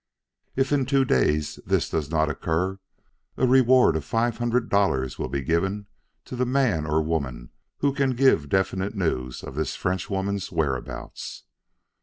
[0.55, 2.79] If in two days this does not occur,
[3.37, 5.85] a reward of five hundred dollars will be given
[6.25, 11.43] to the man or woman who can give definite news of this Frenchwoman's whereabouts.